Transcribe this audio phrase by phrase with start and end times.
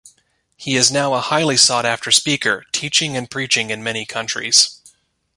[0.57, 4.81] He is now a highly sought after speaker, teaching and preaching in many countries.